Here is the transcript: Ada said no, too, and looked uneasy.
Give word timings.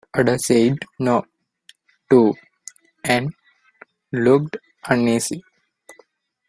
Ada 0.17 0.39
said 0.39 0.79
no, 0.97 1.23
too, 2.09 2.33
and 3.03 3.31
looked 4.11 4.57
uneasy. 4.85 5.43